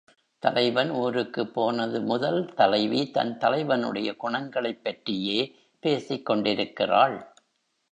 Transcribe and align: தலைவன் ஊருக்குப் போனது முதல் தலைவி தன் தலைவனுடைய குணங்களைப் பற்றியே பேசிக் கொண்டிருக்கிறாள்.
தலைவன் 0.43 0.91
ஊருக்குப் 0.91 1.53
போனது 1.53 2.01
முதல் 2.01 2.53
தலைவி 2.53 3.11
தன் 3.11 3.37
தலைவனுடைய 3.37 4.15
குணங்களைப் 4.15 4.83
பற்றியே 4.83 5.55
பேசிக் 5.79 6.25
கொண்டிருக்கிறாள். 6.25 7.17